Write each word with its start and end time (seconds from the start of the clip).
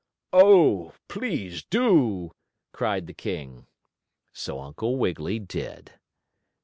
"Oh, 0.33 0.93
please 1.07 1.63
do!" 1.63 2.31
cried 2.71 3.05
the 3.05 3.13
king. 3.13 3.67
So 4.33 4.59
Uncle 4.59 4.97
Wiggily 4.97 5.37
did. 5.37 5.91